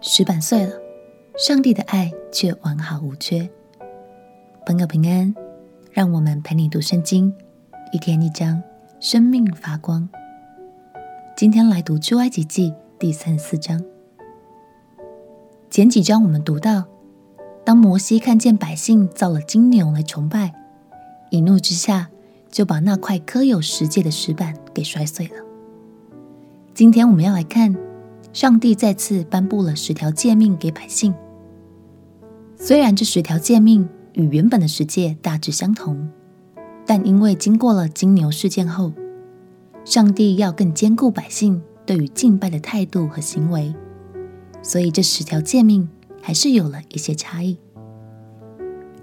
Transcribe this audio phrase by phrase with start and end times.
[0.00, 0.72] 石板碎了，
[1.36, 3.50] 上帝的爱却完好无缺。
[4.64, 5.34] 朋友平安，
[5.90, 7.34] 让我们陪你读圣经，
[7.92, 8.62] 一天一章，
[9.00, 10.08] 生命发光。
[11.36, 13.84] 今天来读出埃及记第三十四章。
[15.68, 16.84] 前几章我们读到，
[17.64, 20.54] 当摩西看见百姓造了金牛来崇拜，
[21.30, 22.08] 一怒之下
[22.48, 25.34] 就把那块刻有十诫的石板给摔碎了。
[26.72, 27.87] 今天我们要来看。
[28.32, 31.14] 上帝再次颁布了十条诫命给百姓。
[32.56, 36.08] 虽然这十条诫命与原本的十诫大致相同，
[36.86, 38.92] 但因为经过了金牛事件后，
[39.84, 43.74] 上帝要更坚固百姓对于敬拜的态度和行为，
[44.62, 45.88] 所以这十条诫命
[46.20, 47.58] 还是有了一些差异。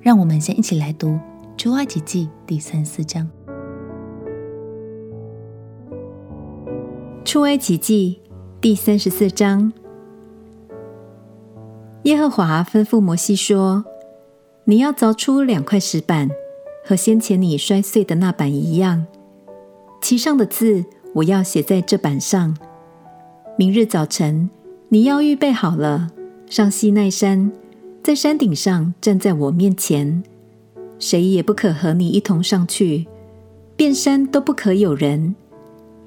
[0.00, 1.08] 让我们先一起来读
[1.56, 3.28] 《出埃及记》第三四章，
[7.24, 8.20] 《出埃及记》。
[8.60, 9.72] 第三十四章，
[12.02, 13.84] 耶和华吩咐摩西说
[14.66, 16.28] ：“你要凿出两块石板，
[16.84, 19.06] 和先前你摔碎的那板一样，
[20.02, 20.84] 其上的字
[21.14, 22.56] 我要写在这板上。
[23.56, 24.50] 明日早晨，
[24.88, 26.10] 你要预备好了，
[26.46, 27.52] 上西奈山，
[28.02, 30.24] 在山顶上站在我面前，
[30.98, 33.06] 谁也不可和你一同上去，
[33.76, 35.36] 遍山都不可有人，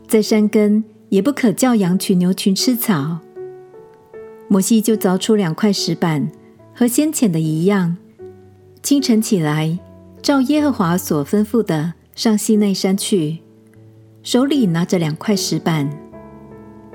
[0.06, 3.20] 在山根。”也不可叫羊群、牛群吃草。
[4.48, 6.32] 摩西就凿出两块石板，
[6.74, 7.98] 和先前的一样。
[8.82, 9.78] 清晨起来，
[10.22, 13.40] 照耶和华所吩咐的，上西奈山去，
[14.24, 15.90] 手里拿着两块石板。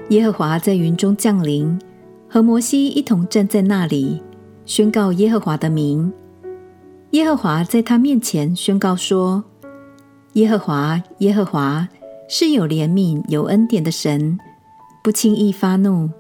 [0.09, 1.79] 耶和华在云中降临，
[2.27, 4.23] 和摩西一同站在那里，
[4.65, 6.11] 宣告耶和华的名。
[7.11, 9.45] 耶和华在他面前宣告说
[10.33, 11.87] ：“耶和华，耶和华。”
[12.29, 14.39] 是有怜悯、有恩典的神，
[15.03, 16.11] 不轻易发怒，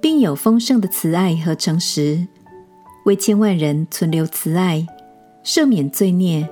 [0.00, 2.26] 并有丰盛的慈爱和诚实，
[3.04, 4.84] 为千万人存留慈爱，
[5.44, 6.48] 赦免罪孽、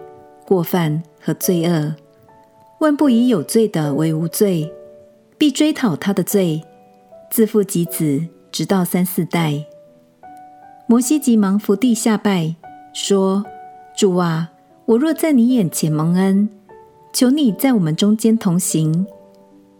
[0.46, 1.96] 过犯和罪恶，
[2.78, 4.72] 万不以有罪的为无罪，
[5.36, 6.62] 必追讨他的罪，
[7.30, 9.64] 自父及子，直到三四代。
[10.86, 12.54] 摩西急忙伏地下拜，
[12.92, 13.44] 说
[13.96, 14.52] ：“主啊，
[14.86, 16.48] 我若在你眼前蒙恩。”
[17.14, 19.06] 求你在我们中间同行，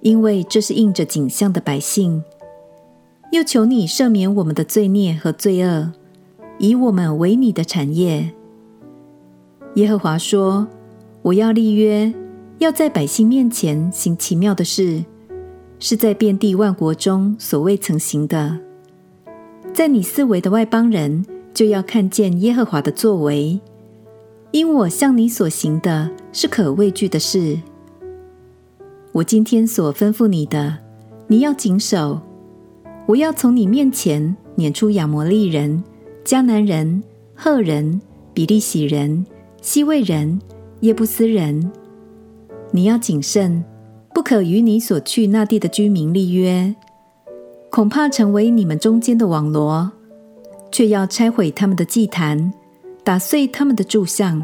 [0.02, 2.22] 因为这是印着景象的百姓。
[3.32, 5.92] 又求你赦免我们的罪孽和罪恶，
[6.60, 8.30] 以我们为你的产业。
[9.74, 10.68] 耶和华说
[11.22, 12.14] ：“我要立约，
[12.58, 15.04] 要在百姓面前行奇妙的事，
[15.80, 18.60] 是在遍地万国中所未曾行的。
[19.72, 23.60] 在你四围的外邦人就要看见耶和华的作为。”
[24.54, 27.58] 因我向你所行的是可畏惧的事，
[29.10, 30.78] 我今天所吩咐你的，
[31.26, 32.20] 你要谨守。
[33.06, 35.82] 我要从你面前撵出亚摩利人、
[36.24, 37.02] 迦南人、
[37.34, 38.00] 赫人、
[38.32, 39.26] 比利洗人、
[39.60, 40.40] 希未人、
[40.82, 41.72] 耶布斯人。
[42.70, 43.64] 你要谨慎，
[44.14, 46.72] 不可与你所去那地的居民立约，
[47.72, 49.90] 恐怕成为你们中间的网罗，
[50.70, 52.52] 却要拆毁他们的祭坛。
[53.04, 54.42] 打碎他们的柱像，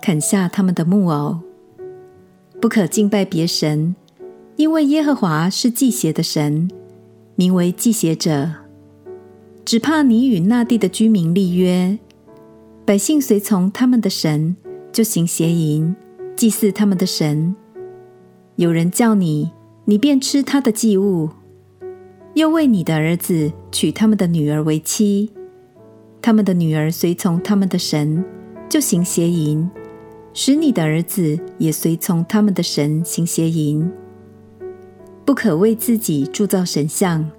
[0.00, 1.38] 砍下他们的木偶，
[2.58, 3.94] 不可敬拜别神，
[4.56, 6.70] 因为耶和华是忌邪的神，
[7.34, 8.50] 名为忌邪者。
[9.66, 11.98] 只怕你与那地的居民立约，
[12.86, 14.56] 百姓随从他们的神，
[14.90, 15.94] 就行邪淫，
[16.34, 17.54] 祭祀他们的神。
[18.56, 19.50] 有人叫你，
[19.84, 21.28] 你便吃他的祭物，
[22.32, 25.30] 又为你的儿子娶他们的女儿为妻。
[26.22, 28.24] 他们的女儿随从他们的神，
[28.68, 29.68] 就行邪淫，
[30.34, 33.90] 使你的儿子也随从他们的神行邪淫。
[35.24, 37.30] 不可为自己铸造神像。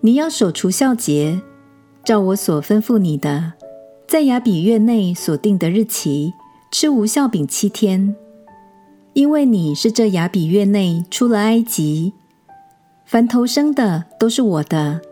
[0.00, 1.40] 你要守除孝节，
[2.04, 3.52] 照我所吩咐你的，
[4.08, 6.32] 在亚比月内所定的日期，
[6.72, 8.16] 吃无酵饼七天。
[9.12, 12.14] 因为你是这亚比月内出了埃及。
[13.04, 15.02] 凡头生的都是我的，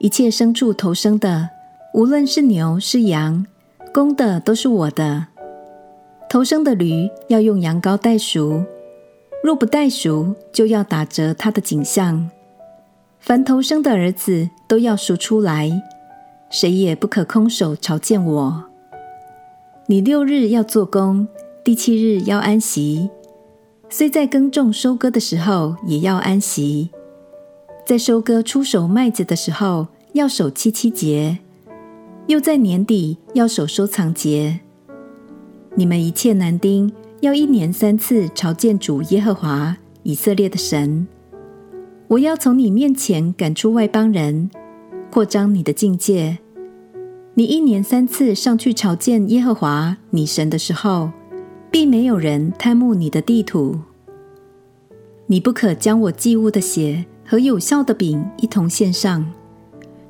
[0.00, 1.50] 一切牲畜头生的。
[1.94, 3.46] 无论是牛是羊，
[3.92, 5.26] 公的都是我的。
[6.28, 8.62] 头生的驴要用羊羔代赎，
[9.42, 12.30] 若不代赎，就要打折它的景象。
[13.18, 15.82] 凡头生的儿子都要赎出来，
[16.50, 18.64] 谁也不可空手朝见我。
[19.86, 21.26] 你六日要做工，
[21.64, 23.08] 第七日要安息。
[23.88, 26.90] 虽在耕种收割的时候，也要安息。
[27.86, 31.38] 在收割初熟麦子的时候，要守七七节。
[32.28, 34.60] 又在年底要守收藏节。
[35.74, 41.08] 你们一切男丁要一年三次朝见主耶和华以色列的神。
[42.06, 44.50] 我要从你面前赶出外邦人，
[45.10, 46.36] 扩张你的境界。
[47.32, 51.10] 你一年三次上去朝见耶和华你神的时候，
[51.70, 53.78] 并没有人贪慕你的地土。
[55.28, 59.24] 你不可将我祭物的血和有效的饼一同献上，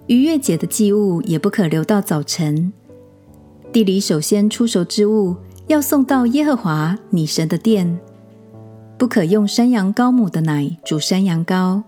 [0.09, 2.73] 逾越节的祭物也不可留到早晨。
[3.71, 8.01] 地里首先出熟之物要送到耶和华你神的殿，
[8.97, 11.83] 不可用山羊羔母的奶煮山羊羔。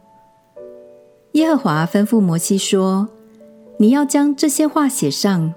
[1.33, 3.09] 耶和华吩咐摩西说
[3.81, 5.55] ：“你要将这些话写上，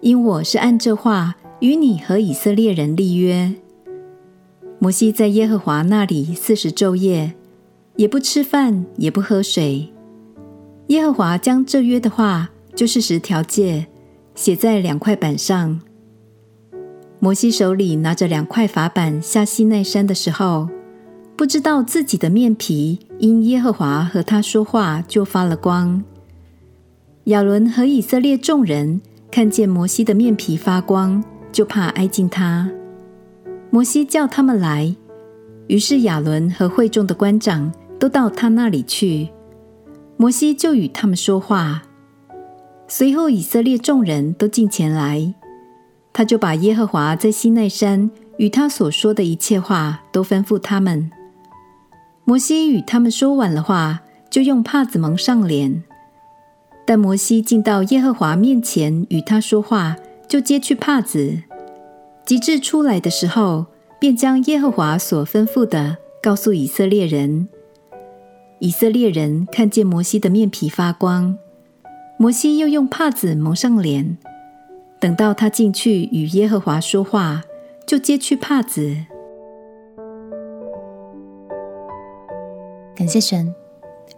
[0.00, 3.54] 因我是按这话与你和以色列人立约。”
[4.80, 7.34] 摩西在耶和华那里四十昼夜，
[7.94, 9.93] 也不吃饭，也不喝水。
[10.88, 13.86] 耶和华将这约的话，就是十条诫。
[14.34, 15.80] 写在两块板上。
[17.20, 20.68] 摩西手里拿着两块法板下西奈山的时候，
[21.36, 26.02] 不知道自己的面皮因耶和华和他说话就发了光。
[27.26, 29.00] 亚伦和以色列众人
[29.30, 31.22] 看见摩西的面皮发光，
[31.52, 32.68] 就怕挨近他。
[33.70, 34.94] 摩西叫他们来，
[35.68, 39.28] 于是亚伦和会众的官长都到他那里去。
[40.16, 41.82] 摩西就与他们说话。
[42.86, 45.34] 随后，以色列众人都进前来，
[46.12, 51.10] 他就把耶和华在西奈山与他所说的一切话都吩咐他们。
[52.24, 55.82] 摩西与他们说完了话，就用帕子蒙上脸。
[56.86, 59.96] 但摩西进到耶和华面前与他说话，
[60.28, 61.42] 就揭去帕子。
[62.24, 63.66] 及至出来的时候，
[63.98, 67.48] 便将耶和华所吩咐的告诉以色列人。
[68.60, 71.36] 以色列人看见摩西的面皮发光。
[72.16, 74.16] 摩西又用帕子蒙上脸，
[75.00, 77.42] 等到他进去与耶和华说话，
[77.86, 78.96] 就揭去帕子。
[82.94, 83.52] 感谢神，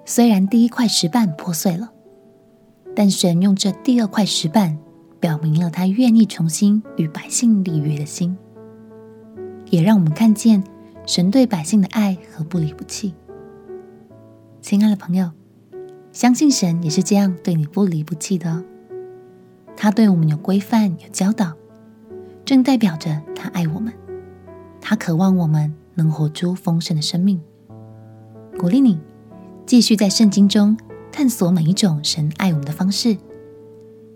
[0.04, 1.90] 虽然第一块石板破碎了，
[2.94, 4.78] 但神用这第二块石板，
[5.18, 8.36] 表明了他愿意重新与百姓立约的心，
[9.70, 10.62] 也让我们看见
[11.06, 13.14] 神对百姓的爱和不离不弃。
[14.68, 15.30] 亲爱的朋友。
[16.10, 18.64] 相信神也是这样对你不离不弃的哦。
[19.76, 21.52] 他对我们有规范、有教导，
[22.44, 23.92] 正代表着他爱我们。
[24.80, 27.40] 他渴望我们能活出丰盛的生命。
[28.58, 28.98] 鼓励你
[29.66, 30.76] 继续在圣经中
[31.12, 33.16] 探索每一种神爱我们的方式。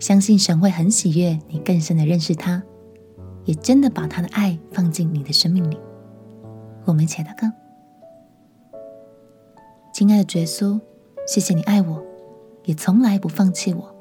[0.00, 2.60] 相信神会很喜悦你更深的认识他，
[3.44, 5.78] 也真的把他的爱放进你的生命里。
[6.86, 7.59] 我们一起来祷告。
[10.00, 10.80] 亲爱的主耶稣。
[11.26, 12.02] 谢谢你爱我，
[12.64, 13.94] 也从来不放弃我。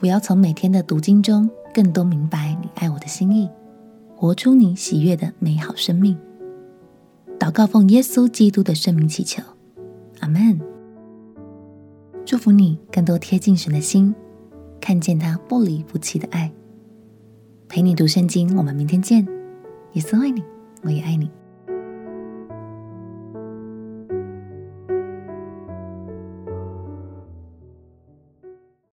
[0.00, 3.50] 我要从每天的读经中，更多明白你爱我的心意，
[4.16, 6.16] 活出你喜悦的美好生命。
[7.38, 9.42] 祷告奉耶稣基督的圣名祈求，
[10.20, 10.58] 阿门。
[12.24, 14.14] 祝福你更多贴近神的心，
[14.80, 16.50] 看见他不离不弃的爱。
[17.68, 19.28] 陪你读圣经，我们明天见。
[19.92, 20.42] 耶稣爱你，
[20.80, 21.30] 我也爱你。